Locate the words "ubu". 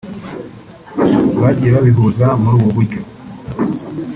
2.59-2.69